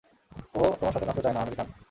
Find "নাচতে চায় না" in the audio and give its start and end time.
1.07-1.41